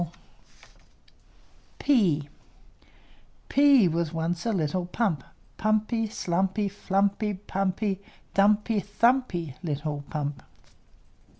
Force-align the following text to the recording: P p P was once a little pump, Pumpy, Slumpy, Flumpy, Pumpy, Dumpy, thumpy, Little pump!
P 1.77 1.77
p 1.77 2.27
P 3.49 3.87
was 3.87 4.11
once 4.11 4.47
a 4.47 4.51
little 4.51 4.87
pump, 4.87 5.23
Pumpy, 5.59 6.09
Slumpy, 6.11 6.69
Flumpy, 6.69 7.35
Pumpy, 7.45 7.99
Dumpy, 8.33 8.79
thumpy, 8.81 9.53
Little 9.61 10.03
pump! 10.09 10.41